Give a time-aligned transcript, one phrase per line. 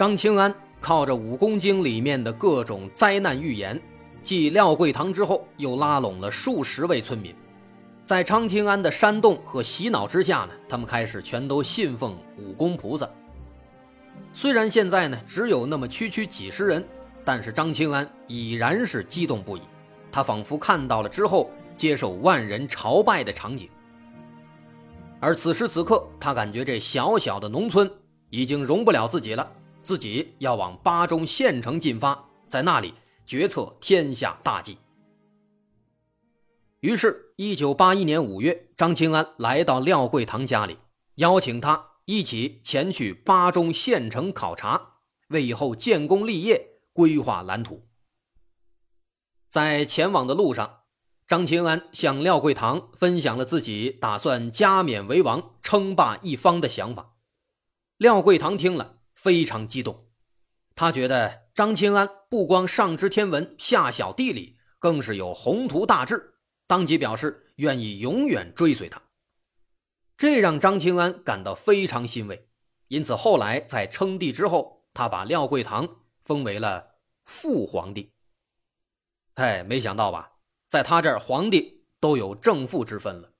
[0.00, 0.50] 张清安
[0.80, 3.78] 靠着《武功经》里面的各种灾难预言，
[4.24, 7.34] 继廖桂堂之后，又拉拢了数十位村民，
[8.02, 13.06] 在张清安的煽动和洗脑之下呢，他们开始全都信奉武功菩萨。
[14.32, 16.82] 虽然现在呢只有那么区区几十人，
[17.22, 19.60] 但是张清安已然是激动不已。
[20.10, 23.68] 他仿佛看到了之后接受万人朝拜的场景，
[25.20, 27.92] 而此时此刻，他感觉这小小的农村
[28.30, 29.46] 已经容不了自己了，
[29.90, 32.94] 自己要往巴中县城进发，在那里
[33.26, 34.78] 决策天下大计。
[36.78, 40.78] 于是，一九八一年五月，张清安来到廖桂堂家里，
[41.16, 44.92] 邀请他一起前去巴中县城考察，
[45.30, 47.88] 为以后建功立业规划蓝图。
[49.48, 50.82] 在前往的路上，
[51.26, 57.16] 张清安向廖桂堂分享了自己打算加冕为王、称霸一方的想法。
[57.96, 60.06] 廖桂堂听了非常激动，
[60.74, 69.02] 他觉得张清安不光上知天文、下晓地理，更是有宏图大志，当即表示愿意永远追随他。
[70.16, 72.48] 这让张清安感到非常欣慰，
[72.88, 76.94] 因此后来在称帝之后，他把廖桂堂封为了
[77.26, 78.14] 父皇帝。
[79.34, 80.32] 哎，没想到吧，
[80.70, 83.34] 在他这儿，皇帝都有正父之分了。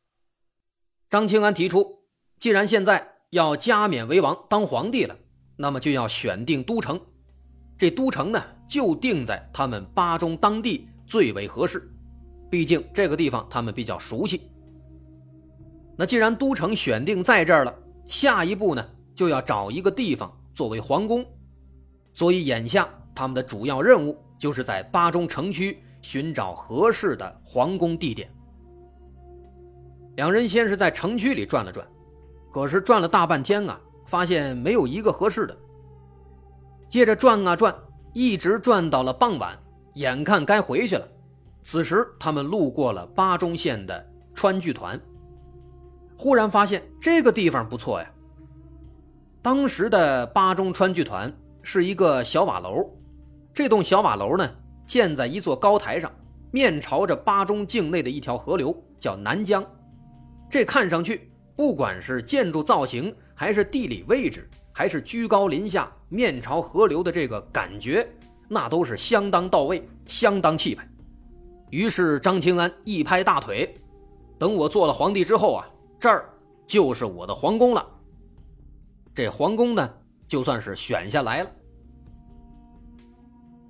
[1.09, 5.19] 张清安提出，既然现在要加冕为王、当皇帝了，
[5.61, 6.99] 那么就要选定都城。
[7.77, 11.87] 这都城呢，就定在他们巴中当地最为合适，
[12.51, 14.41] 毕竟这个地方他们比较熟悉。
[15.97, 17.75] 那既然都城选定在这儿了，
[18.07, 21.25] 下一步呢，就要找一个地方作为皇宫。
[22.15, 25.79] 所以眼下他们的主要任务就是在巴中城区。
[26.03, 28.27] 寻找合适的皇宫地点。
[30.17, 31.87] 两人先是在城区里转了转，
[32.51, 33.79] 可是转了大半天啊，
[34.11, 35.57] 发现没有一个合适的。
[36.89, 37.73] 接着转啊转，
[38.13, 39.57] 一直转到了傍晚，
[39.95, 41.07] 眼看该回去了。
[41.63, 44.05] 此时他们路过了巴中县的
[44.35, 45.01] 川剧团，
[46.19, 48.11] 忽然发现这个地方不错呀。
[49.41, 51.33] 当时的巴中川剧团
[51.63, 52.91] 是一个小瓦楼，
[53.55, 54.51] 这栋小瓦楼呢。
[54.87, 56.11] 建在一座高台上，
[56.51, 59.65] 面朝着巴中境内的一条河流，叫南江。
[60.51, 68.07] 这看上去，不管是建筑造型，还是地理位置，还是居高临下面朝河流的这个感觉，
[68.49, 70.87] 那都是相当到位，相当气派。
[71.71, 73.75] 于是张清安一拍大腿
[74.39, 75.67] ：“等我做了皇帝之后啊，
[75.99, 76.29] 这儿
[76.67, 77.89] 就是我的皇宫了。”
[79.15, 79.91] 这皇宫呢，
[80.29, 81.51] 就算是选下来了。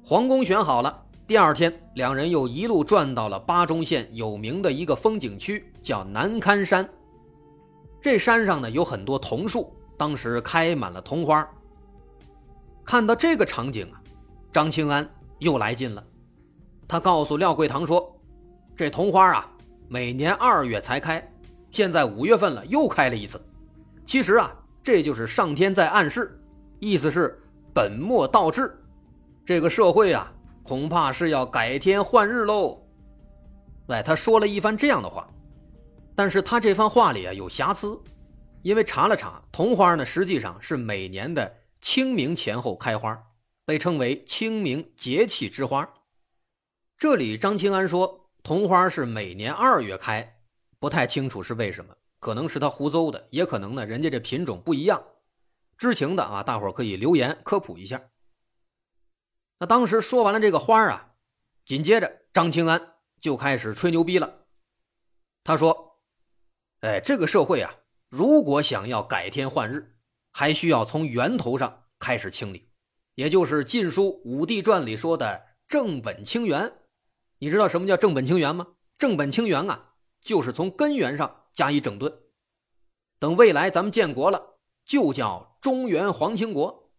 [0.02, 1.00] 皇宫选好了。
[1.28, 6.90] 第二天，两人又一路转到了巴中县有名的一个风景区，叫南堪山。
[8.00, 11.48] 这山上呢有很多桐树，当时开满了桐花。
[12.84, 14.00] 看到这个场景啊，
[14.50, 16.02] 张清安又来劲了。
[16.88, 18.18] 他告诉廖桂堂说
[18.74, 19.50] ：“这桐花啊，
[19.88, 21.26] 每年二月才开，
[21.70, 23.40] 现在五月份了，又开了一次。
[24.06, 26.40] 其实啊，这就是上天在暗示，
[26.78, 27.40] 意思是
[27.74, 28.76] 本末倒置，
[29.44, 30.32] 这个社会啊。”
[30.62, 32.80] 恐怕是要改天换日喽。
[33.88, 35.26] 哎，他说了一番这样的话，
[36.20, 37.98] 但是他这番话里啊有瑕疵，
[38.60, 41.50] 因为查了查，桐花呢实际上是每年的
[41.80, 43.18] 清明前后开花，
[43.64, 45.90] 被称为清明节气之花。
[46.98, 50.42] 这里张清安说桐花是每年二月开，
[50.78, 55.02] 不太清楚是为什么，可能是他胡诌的，也可能呢人家这品种不一样。
[55.78, 57.98] 知情的啊，大伙可以留言科普一下。
[59.58, 61.14] 那当时说完了这个花啊，
[61.64, 64.40] 紧接着张清安就开始吹牛逼了。
[65.42, 65.86] 他说
[66.80, 67.74] ：“哎，这个社会啊，
[68.08, 69.98] 如果想要改天换日，
[70.32, 72.70] 还需要从源头上开始清理，
[73.16, 76.72] 也就是《晋书·武帝传》里说的正本清源。
[77.38, 78.66] 你知道什么叫正本清源吗？
[78.96, 79.92] 正本清源啊，
[80.22, 82.10] 就是从根源上加以整顿。
[83.18, 84.56] 等未来咱们建国了，
[84.86, 86.90] 就叫中原皇清国。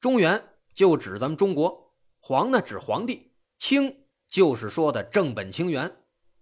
[0.00, 5.94] 中原就指咱们中国。”皇呢指皇帝，清就是说的正本清源，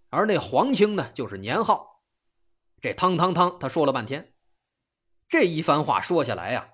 [0.09, 1.92] 而那皇清呢就是年号。
[2.83, 4.33] 这汤汤汤，他说了半天，
[5.29, 6.67] 这一番话说下来呀，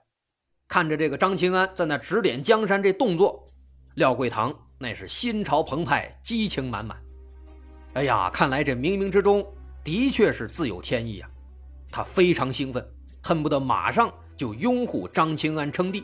[0.68, 3.48] 看着这个张清安在那指点江山这动作，
[3.94, 7.00] 廖桂堂那是心潮澎湃，激情满满。
[7.94, 9.46] 哎呀，看来这冥冥之中
[9.84, 11.30] 的确是自有天意啊！
[11.92, 12.84] 他非常兴奋，
[13.22, 16.04] 恨不得马上就拥护张清安称帝。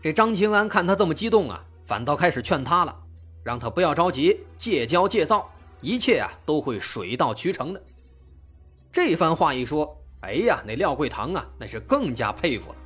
[0.00, 2.98] 这张清安看他这么激动啊，反倒开始劝他了，
[3.44, 5.52] 让他不要着急，戒骄戒躁，
[5.82, 7.82] 一切啊都会水到渠成的。
[8.90, 12.76] 这番话一说，哎呀，那廖桂堂啊，那是更加佩服了。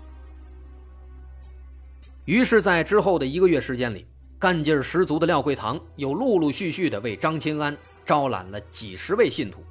[2.25, 4.07] 于是，在之后的一个月时间里，
[4.39, 9.63] 干劲十足的廖桂堂又陆陆续续的为张清安招揽了几十位信徒，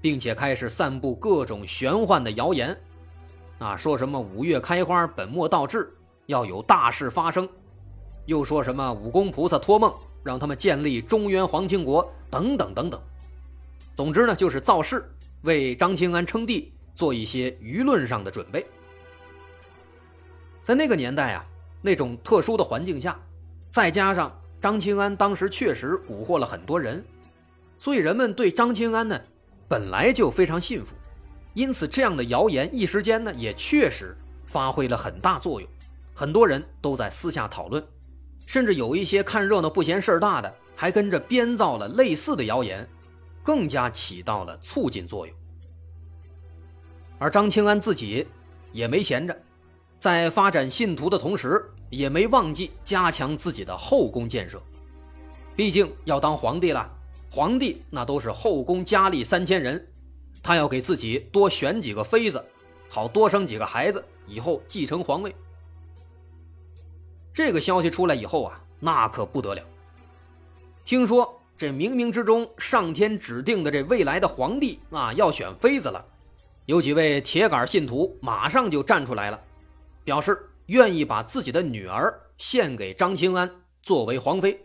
[0.00, 2.76] 并且开始散布各种玄幻的谣言，
[3.58, 5.92] 啊，说什么五月开花，本末倒置。
[6.26, 7.46] 要有大事发生，
[8.24, 9.92] 又说什么武功菩萨托梦
[10.22, 12.98] 让他们建立中原皇清国等等等等。
[13.94, 15.04] 总之呢，就是造势，
[15.44, 18.66] 为张清安称帝做一些舆论上的准备。
[20.62, 21.44] 在那个年代啊，
[21.82, 23.20] 那种特殊的环境下，
[23.70, 27.04] 再加上张清安当时确实蛊惑了很多人，
[27.78, 29.20] 所以人们对张清安呢
[29.68, 30.94] 本来就非常信服，
[31.52, 34.16] 因此这样的谣言一时间呢也确实
[34.46, 35.68] 发挥了很大作用。
[36.14, 37.84] 很多人都在私下讨论，
[38.46, 42.88] 甚至有一些看热闹不嫌事儿大的，还跟着编造了类似的谣言，
[43.44, 45.36] 更加起到了促进作用。
[47.18, 48.26] 而张清安自己
[48.72, 49.42] 也没闲着，
[50.00, 54.60] 在发展信徒的同时，也没忘记加强自己的后宫建设。
[55.54, 56.90] 毕竟要当皇帝了，
[57.30, 59.86] 皇帝那都是后宫佳丽三千人，
[60.42, 62.44] 他要给自己多选几个妃子，
[62.88, 65.34] 好多生几个孩子，以后继承皇位。
[67.32, 69.62] 这个消息出来以后啊，那可不得了。
[70.84, 76.04] 听说这冥冥之中上天指定的这未来的皇帝啊，要选妃子了，
[76.66, 79.40] 有几位铁杆信徒马上就站出来了，
[80.02, 83.48] 表示愿意把自己的女儿献给张清安
[83.82, 84.60] 作为皇妃。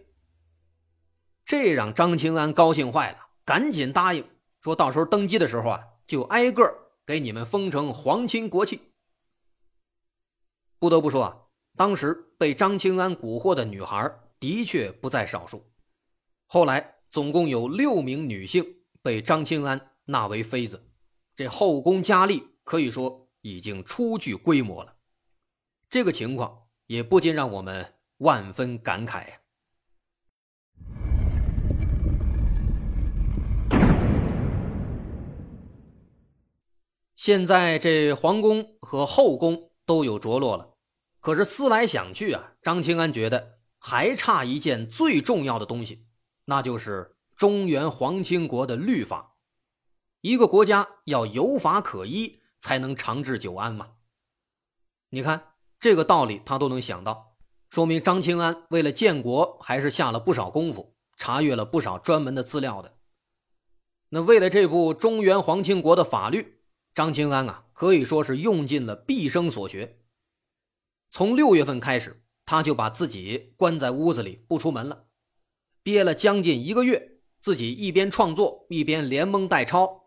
[1.46, 4.24] 这让张清安高兴坏了，赶紧答应
[4.62, 6.64] 说，到时候登基的时候啊，就挨个
[7.06, 8.82] 给你们封成皇亲国戚。
[10.80, 11.38] 不得不说啊。
[11.78, 15.64] 当时被张清安蛊惑的女孩的确不在少数，
[16.52, 18.66] 后来总共有六名女性
[19.04, 20.90] 被张清安纳为妃子，
[21.36, 24.96] 这后宫佳丽可以说已经初具规模了。
[25.92, 29.36] 这个情况也不禁让我们万分感慨呀。
[37.16, 40.74] 现在这皇宫和后宫都有着落了。
[41.20, 46.08] 可是思来想去啊，张清安觉得还差一件最重要的东西，
[46.50, 49.36] 那就是中原皇清国的律法。
[50.22, 53.92] 一个国家要有法可依，才能长治久安嘛。
[55.12, 57.38] 你看这个道理，他都能想到，
[57.70, 62.98] 说明张清安为了建国还是下了不少功夫，查阅了不少专门的资料的。
[64.10, 66.64] 那为了这部中原皇清国的法律，
[66.96, 70.00] 张清安啊可以说是用尽了毕生所学。
[71.12, 75.06] 从六月份开始，他就把自己关在屋子里不出门了，
[75.84, 80.04] 憋了将近一个月，自己一边创作一边连蒙带抄，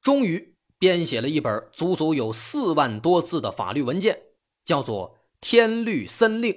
[0.00, 4.18] 终于编写了一本足足有四万多字的法律文件，
[4.64, 6.52] 叫做《天律森令》。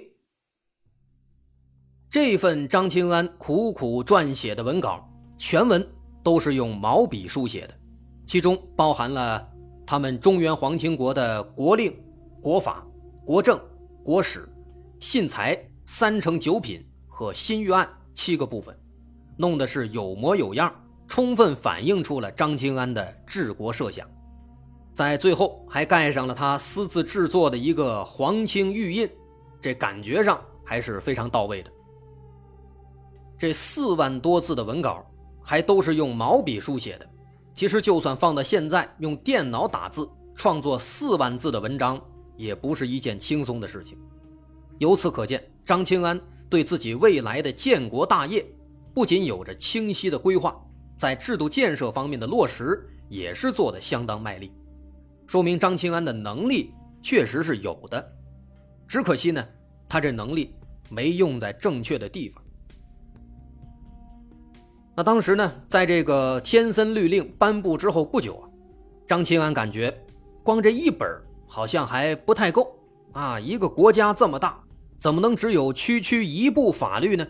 [2.10, 5.86] 这份张清安苦苦撰写的文稿，全文
[6.22, 7.74] 都是用毛笔书写的，
[8.26, 9.48] 其中包含了
[9.86, 11.94] 他们中原皇清国的国令、
[12.40, 12.86] 国法、
[13.24, 13.60] 国政。
[14.04, 14.48] 国史、
[14.98, 18.76] 信财、三成九品和新预案七个部分，
[19.36, 20.74] 弄的是有模有样，
[21.06, 24.08] 充分反映出了张清安的治国设想。
[24.92, 29.08] 在最后还盖上了他私自制作的一个皇清玉印，
[29.60, 31.70] 这感觉上还是非常到位的。
[33.38, 35.04] 这四万多字的文稿
[35.42, 37.06] 还都是用毛笔书写的，
[37.54, 42.00] 其实就算放到现在，用电脑打字创作四万字的文章。
[42.34, 43.96] 也不是一件轻松的事情。
[44.78, 46.18] 由此可见，张清安
[46.52, 48.44] 对自己未来的建国大业，
[48.92, 50.54] 不仅有着清晰的规划，
[50.98, 54.52] 在制度建设方面的落实也是做的相当卖力，
[55.26, 58.12] 说明张清安的能力确实是有的。
[58.86, 59.42] 只可惜呢，
[59.88, 60.54] 他这能力
[60.90, 62.44] 没用在正确的地方。
[64.94, 68.44] 那当时呢，在这个天森律令颁布之后不久啊，
[69.06, 70.04] 张清安感觉
[70.42, 71.08] 光这一本
[71.48, 72.76] 好像还不太够
[73.12, 73.40] 啊！
[73.40, 74.62] 一个国家这么大，
[75.02, 77.26] 怎么能只有区区一部法律呢？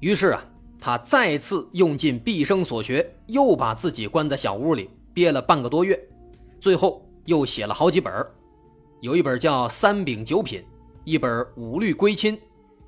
[0.00, 0.44] 于是啊，
[0.80, 5.96] 他再次用尽毕生所学，又把自己关在小屋里憋了半个多月，
[6.58, 8.12] 最后又写了好几本
[9.00, 10.60] 有一本叫《三秉九品》，
[11.04, 12.36] 一本《五律归亲》，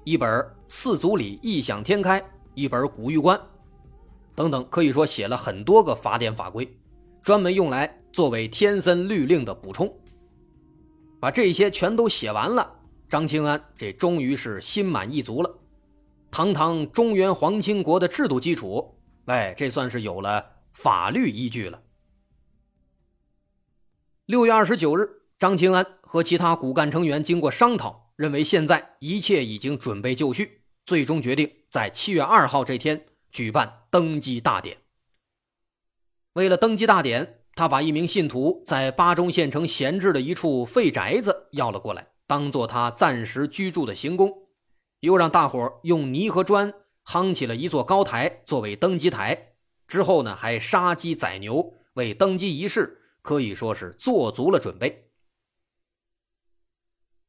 [0.03, 0.29] 一本
[0.67, 2.21] 《四祖礼异想天开》，
[2.55, 3.39] 一本《古玉观》，
[4.35, 6.69] 等等，可以说写了很多个法典法规，
[7.23, 9.89] 专门用来作为天森律令的补充。
[11.21, 12.69] 把这些全都写完了，
[13.13, 15.59] 张清安这终于是心满意足了。
[16.31, 20.43] 堂堂中原皇亲国的制度基础，哎，这算是有了
[20.73, 21.83] 法律依据了。
[24.25, 34.79] 六月二十九日，张清安和其他骨干成员经过商讨，认为现在一切已经准备就绪，最终决定在七月二号这天举办登基大典。
[36.33, 44.33] 为了登基大典，他把一名信徒在巴中县城闲置的一处废宅子要了过来，当做他暂时居住的行宫。
[45.01, 46.73] 又让大伙用泥和砖
[47.05, 49.53] 夯起了一座高台作为登基台，
[49.87, 55.11] 之后呢，还杀鸡宰牛，为登基仪式可以说是做足了准备。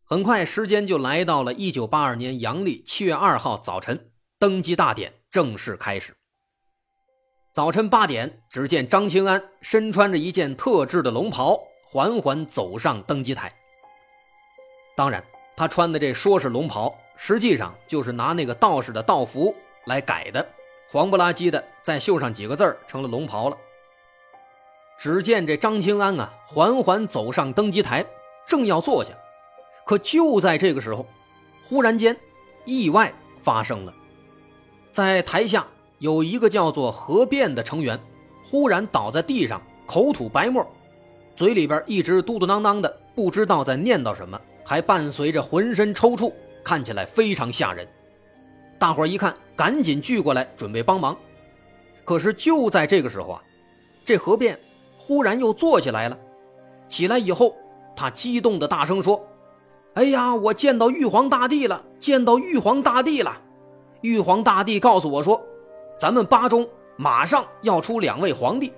[0.06, 6.14] 很快，时间就来到了一九八二年阳历七月二号早晨，登基大典正式开始。
[7.54, 13.54] 早晨八点，只见张清安身穿着一件特制的龙袍，缓缓走上登基台。
[14.96, 15.24] 当然，
[15.56, 16.96] 他穿的这说是龙袍。
[17.16, 20.46] 实际上就是拿那个道士的道服来改的，
[20.90, 23.58] 黄不拉几的，再绣上几个字成了龙袍了。
[24.98, 28.04] 只见这张清安啊，缓缓走上登基台，
[28.48, 29.14] 正要坐下，
[29.86, 31.06] 可就在这个时候，
[31.64, 32.18] 忽然间，
[32.66, 33.94] 意外发生了，
[34.92, 35.66] 在台下
[36.00, 37.98] 有一个叫做何变的成员，
[38.44, 40.66] 忽然倒在地上，口吐白沫，
[41.36, 46.32] 嘴里边一直嘟嘟囔囔的，不知道在念叨什么，还伴随着浑身抽搐。
[46.64, 47.86] 看起来非常吓人，
[48.80, 51.14] 大伙一看，赶紧聚过来准备帮忙。
[52.06, 53.44] 可是就在这个时候啊，
[54.06, 54.58] 这何变
[54.98, 56.18] 忽然又坐起来了。
[56.88, 57.54] 起来以后，
[57.98, 59.22] 他激动的大声说
[59.96, 61.84] ：“哎呀，我见到玉皇大帝了！
[62.00, 63.42] 见到玉皇大帝了！
[64.00, 65.42] 玉皇大帝告诉我说，
[66.00, 66.66] 咱们巴中
[66.96, 68.72] 马上要出两位皇帝，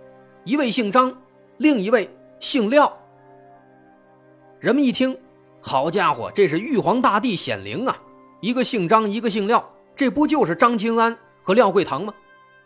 [0.43, 1.15] 一位姓张，
[1.57, 2.91] 另一位姓廖。”
[4.59, 5.15] 人们一听。
[5.67, 7.97] 好家伙，这是玉皇大帝显灵啊！
[8.39, 12.13] 一个姓张，一个姓廖，这不就是张清安和廖桂堂吗？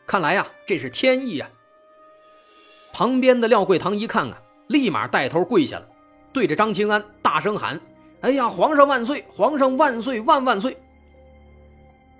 [0.06, 1.50] 看来呀，这是天意呀！
[2.92, 4.38] 旁边的廖桂堂一看啊，
[4.68, 5.88] 立马带头跪下了，
[6.34, 7.80] 对着张清安大声喊
[8.20, 9.24] ：“哎呀，皇上万岁！
[9.30, 10.78] 皇上万岁万万岁！”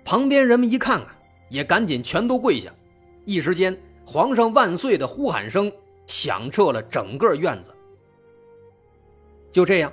[0.02, 1.14] 旁边人们一看啊，
[1.50, 2.72] 也赶紧全都跪下，
[3.26, 5.70] 一时间“皇上万岁”的呼喊声
[6.06, 7.70] 响彻了整个院子。
[9.52, 9.92] 就这样。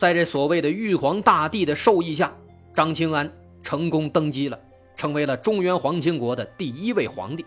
[0.00, 2.34] 在这所谓的玉皇大帝的授意下，
[2.72, 3.30] 张清安
[3.62, 4.58] 成功登基了，
[4.96, 7.44] 成为了中原皇亲国的第一位皇帝。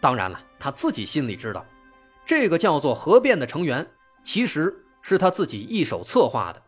[0.00, 1.62] 当然了，他自己心里知道，
[2.24, 3.86] 这个叫做何变的成员，
[4.24, 6.62] 其实是他自己一手策划的，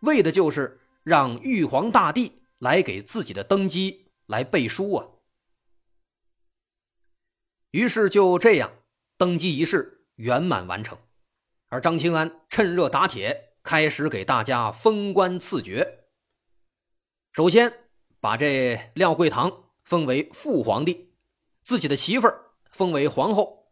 [0.00, 5.06] 为的就是让玉皇大帝来给自己的登基来背书啊。
[7.72, 8.70] 于是就这样，
[9.18, 10.96] 登基仪式圆满完成，
[11.68, 13.44] 而张清安趁热打铁。
[13.68, 16.06] 开始给大家封官赐爵。
[17.32, 17.70] 首先
[18.18, 21.12] 把这廖桂堂封为副皇帝，
[21.62, 23.70] 自己的媳妇儿封为皇后，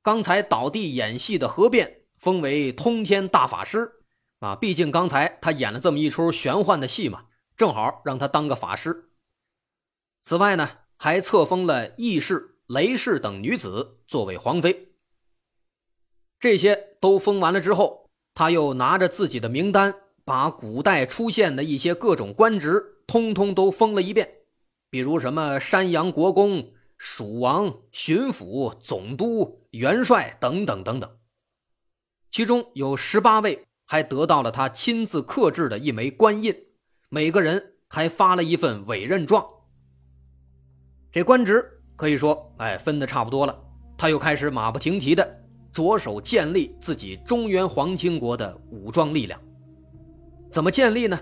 [0.00, 3.92] 刚才倒地演戏的何变封为通天大法师。
[4.38, 9.10] 啊，毕竟刚才他演了这么一出玄幻的戏嘛，正好让他当个法师。
[10.22, 14.94] 此外呢，还册封了义氏、雷氏等女子作为皇妃。
[16.40, 18.03] 这些都封完了之后。
[18.34, 24.28] 他又拿着自己的名单，把古代出现的一些各种官职通通都封了一遍，
[24.90, 31.08] 比如什么山阳国公、蜀王、巡抚、总督、元帅等等等等。
[32.30, 36.52] 其中有十八位还得到了他亲自刻制的一枚官印，
[37.08, 39.46] 每个人还发了一份委任状。
[41.12, 41.64] 这官职
[41.94, 43.56] 可以说，哎，分的差不多了，
[43.96, 45.43] 他又开始马不停蹄的。
[45.74, 49.38] 着手建立自己中原皇亲国的武装力量，
[50.48, 51.18] 怎么建立呢？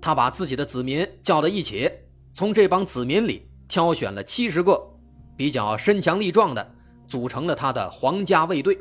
[0.00, 1.90] 他把自己的子民叫到一起，
[2.32, 4.82] 从这帮子民里挑选了七十个
[5.36, 6.74] 比较身强力壮的，
[7.06, 8.78] 组成了他的皇家卫队，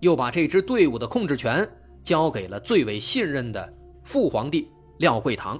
[0.00, 1.66] 又把这支队伍的控制权
[2.04, 5.58] 交给了最为信任的父皇帝廖桂堂。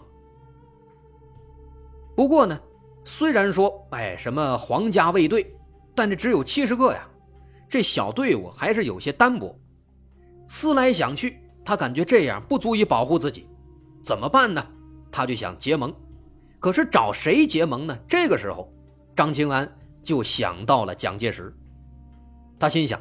[2.15, 2.61] 不过呢，
[3.03, 5.57] 虽然说哎什么皇家卫队，
[5.95, 7.09] 但这只有七十个呀。
[7.69, 9.59] 这小队伍还是有些单薄，
[10.49, 13.47] 思来想去，他感觉这样不足以保护自己，
[14.03, 14.67] 怎么办呢？
[15.11, 15.95] 他就想结盟，
[16.59, 17.99] 可是找谁结盟呢？
[18.09, 18.73] 这个时候，
[19.15, 19.71] 张清安
[20.03, 21.55] 就想到了蒋介石，
[22.59, 22.99] 他心想，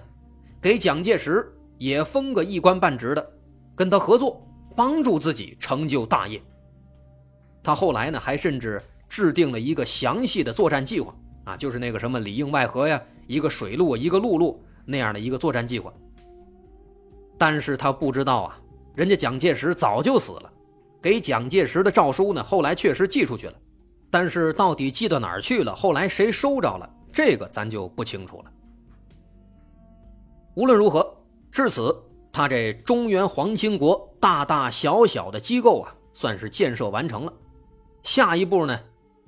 [0.62, 3.32] 给蒋介石也封个一官半职的，
[3.76, 4.46] 跟他合作，
[4.76, 6.42] 帮助自己成就大业。
[7.64, 11.16] 他后来呢，还甚至制定了一个详细的作战计划
[11.48, 15.94] 啊，就是那个什么里应外合呀，一个水路，一个陆路那样的一个作战计划。
[17.38, 18.60] 但是他不知道啊，
[18.94, 20.52] 人家蒋介石早就死了，
[21.02, 23.54] 给蒋介石的诏书呢，后来确实寄出去了，
[24.10, 28.52] 但是到底寄到哪儿去了，后来谁收着了，这个咱就不清楚了。
[30.56, 31.16] 无论如何，
[31.50, 31.96] 至此，
[32.34, 37.32] 他这中原皇亲国大大小小的机构啊，算是建设完成了。
[38.04, 38.78] 下一步呢，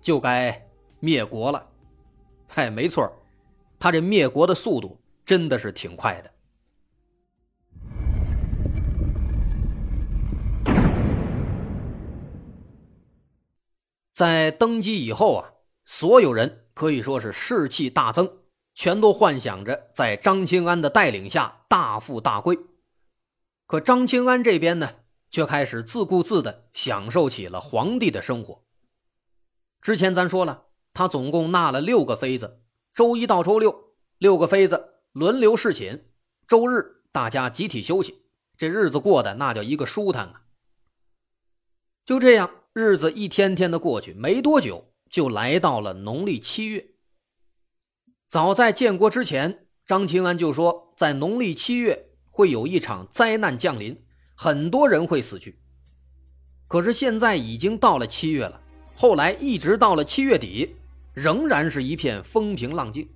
[0.01, 0.61] 就该
[0.99, 1.65] 灭国了。
[2.51, 3.10] 嗨，没错，
[3.77, 6.32] 他这灭国的速度真的是挺快的。
[14.13, 15.53] 在登基以后啊，
[15.86, 18.39] 所有人可以说是士气大增，
[18.74, 22.58] 全都幻想着在张清安的带领下大富大贵。
[23.68, 24.96] 可张清安这边呢，
[25.29, 28.63] 却开始自顾自的享受起了皇帝的生活。
[29.79, 32.62] 之前咱说了，他总共纳了六个妃子，
[32.93, 36.05] 周一到周六，六个妃子轮流侍寝，
[36.48, 38.24] 周日大家集体休息，
[38.58, 40.43] 这日子过得那叫一个舒坦啊。
[42.05, 42.51] 就这样。
[42.72, 46.91] 日子一天天的过去，没多久就来到了农历七月。
[48.29, 54.05] 早在建国之前，张清安就说，在农历七月会有一场灾难降临，
[54.36, 55.60] 很多人会死去。
[56.67, 58.62] 可是现在已经到了七月了，
[58.96, 60.75] 后来一直到了七月底，
[61.13, 63.08] 仍然是一片风平浪静，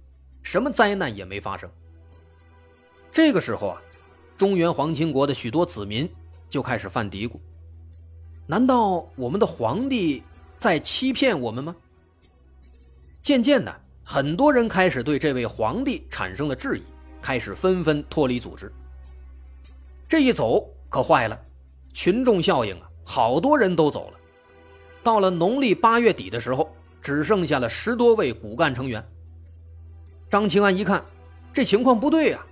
[0.41, 1.69] 什么灾难也没发生。
[3.11, 3.81] 这个时候啊，
[4.35, 6.09] 中原皇亲国的许多子民
[6.49, 7.39] 就开始犯嘀咕。
[8.47, 10.23] 难道我们的皇帝
[10.59, 11.75] 在欺骗我们吗？
[13.21, 16.83] 渐渐的，很多人开始对这位皇帝产生了质疑，
[17.21, 18.69] 开始纷纷脱离组织。
[20.07, 21.39] 这一走可坏了，
[21.93, 24.19] 群众效应啊，好多人都走了。
[25.01, 29.05] 到了农历八月底的时候，只剩下了十多位骨干成员。
[30.29, 31.03] 张清安一看，
[31.51, 32.43] 这情况不对呀，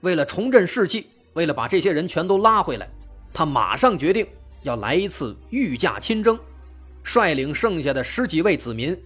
[0.00, 2.88] 为了重振士气，为了把这些人全都拉回来，
[3.32, 4.26] 他马上决定。
[4.62, 6.36] 要来一次御驾亲征，
[7.04, 9.00] 率领剩下的十几位子民，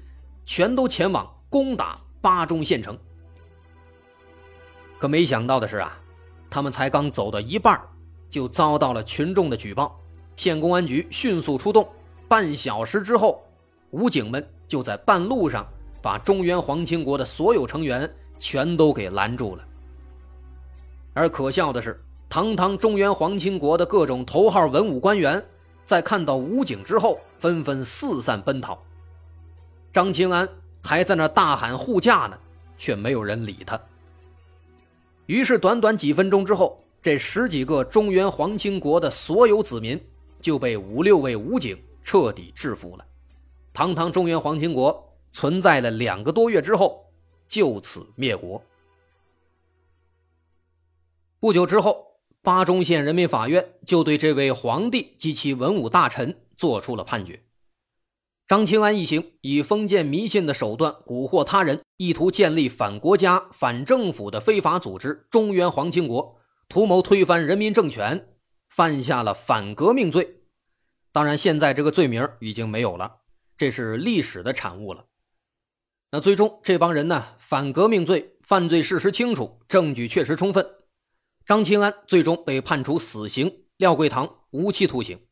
[0.46, 2.98] 全都前往攻打巴中县城。
[4.98, 6.00] 可没想到的是啊，
[6.48, 7.78] 他们才刚走到一半，
[8.30, 10.00] 就遭到了群众的举报。
[10.36, 11.86] 县公安局迅速出动，
[12.26, 13.44] 半小时之后，
[13.90, 15.66] 武警们就在半路上
[16.00, 19.64] 把中原皇亲国的所有成员全都给拦住了。
[21.12, 22.00] 而可笑的是。
[22.32, 25.44] 堂堂中原皇亲国的各种头号文武官员，
[25.84, 28.80] 在看到武警之后，纷纷四散奔逃。
[29.92, 30.48] 张清安
[30.80, 32.38] 还在那大喊护驾呢，
[32.78, 33.76] 却没有人理他。
[35.26, 40.00] 于是，短短几分钟之后，这十几个中原皇亲国的所有子民
[40.40, 43.04] 就被五六位武警彻底制服了。
[43.72, 47.12] 堂堂中原皇亲国存在了两个多月之后，
[47.48, 48.62] 就此灭国。
[51.38, 52.08] 不久之后。
[52.42, 57.44] 巴中县人民法院就对这位皇帝及其文武大臣作出了判决。
[58.46, 68.26] 张清安一行以封建迷信的手段蛊惑他人，意图建立反国家、反政府的非法组织——中原皇亲国，图谋推翻人民政权，
[68.70, 70.44] 犯下了反革命罪。
[71.12, 73.18] 当然，现在这个罪名已经没有了，
[73.60, 75.04] 这是历史的产物了。
[76.12, 80.66] 那最终这帮人呢，反革命罪犯罪事实清楚，证据确实充分。
[81.44, 85.26] 张清安最终被判处死刑，廖桂堂无期徒刑，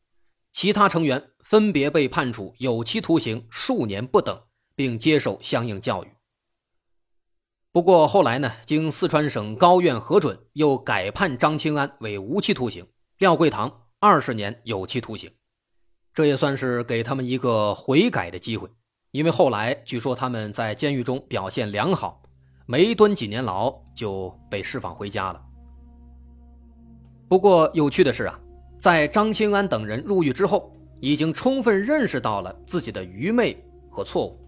[0.51, 4.39] 其他成员分别被判处有期徒刑数年不等，
[4.75, 6.07] 并接受相应教育。
[7.71, 12.85] 不过后来呢，经四川省高院核准，又改判张清安为无期徒刑，
[13.17, 15.31] 廖桂堂二十年有期徒刑，
[16.13, 18.69] 这也算是给他们一个悔改的机会。
[19.11, 22.21] 因为后来据说他们在监狱中表现良好，
[22.67, 25.41] 没蹲几年牢就被释放回家了。
[27.27, 28.39] 不过有趣的是啊，
[28.79, 33.57] 在张清安等人入狱之后，已经充分认识到了自己的愚昧
[33.89, 34.39] 和错误。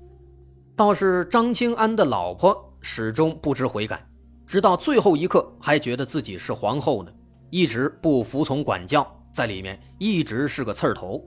[0.76, 4.04] 倒是张清安的老婆始终不知悔改，
[4.46, 7.12] 直到最后一刻还觉得自己是皇后呢，
[7.50, 11.24] 一直不服从管教，在里面一直是个刺儿头。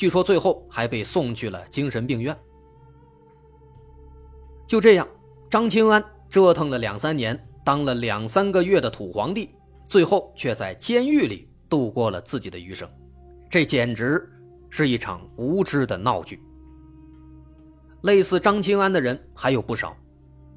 [0.00, 2.34] 据说最后还被送去了精神病院。
[4.66, 5.06] 就这样，
[5.50, 9.50] 张清安折腾了两三年，当了两三个月的土皇帝。
[9.88, 12.88] 最后却在监狱里度过了自己的余生，
[13.50, 14.26] 这简直
[14.70, 16.40] 是一场无知的闹剧。
[18.00, 19.94] 类似张清安的人还有不少，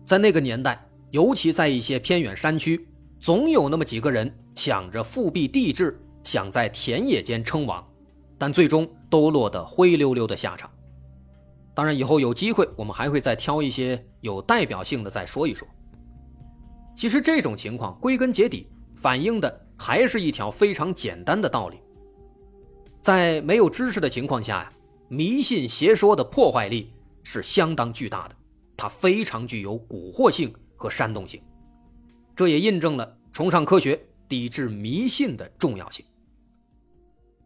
[0.05, 2.87] 在那个年代，尤其在一些偏远山区，
[3.19, 7.85] 总有那么几个人想着复辟帝制，想在田野间称王，
[8.37, 10.69] 但最终都落得灰溜溜的下场。
[11.75, 15.67] 当然，以后有机会我们还会再挑一些有代表性的再说一说。
[16.95, 21.79] 其实这种情况归根结底反映的还是一条非常简单的道理：
[23.01, 24.73] 在没有知识的情况下呀，
[25.07, 26.93] 迷信邪说的破坏力
[27.23, 28.35] 是相当巨大的，
[28.77, 31.41] 它非常具有蛊惑性和煽动性。
[32.35, 36.05] 这也印证了崇尚科学、抵制迷信的重要性。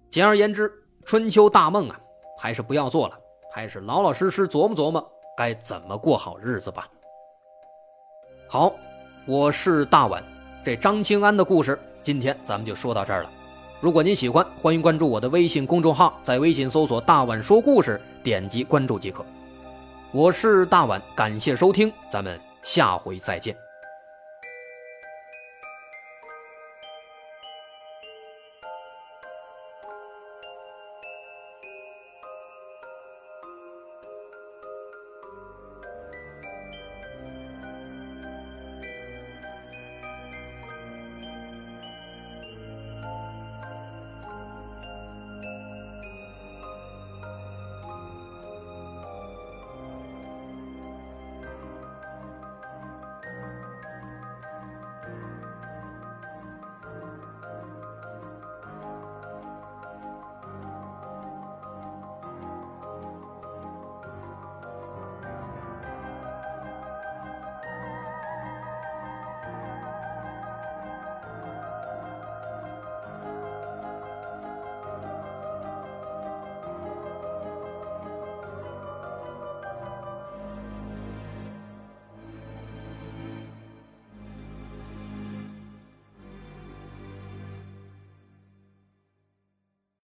[0.10, 0.72] 简而言之，
[1.06, 2.00] 春秋大梦啊，
[2.38, 3.18] 还是不要做了，
[3.52, 6.88] 还是老老实实琢磨琢磨该怎么过好日子吧。
[8.48, 8.74] 好。
[9.30, 10.24] 我是大碗，
[10.64, 13.30] 这张清安的故事，今天咱们就说到这儿了。
[13.82, 19.26] 如果您喜欢，欢迎关注我的微信公众号，在微信搜索“大碗说故事”，点击关注即可。
[20.14, 23.67] 我是大碗，感谢收听，咱们下回再见。